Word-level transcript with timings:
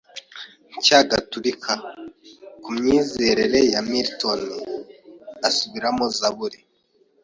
Nshya 0.77 0.99
Gatolika 1.11 1.73
ku 2.63 2.69
myizerere 2.77 3.59
ya 3.73 3.81
Milton 3.89 4.41
asubiramo 5.47 6.03
Zaburi 6.19 6.59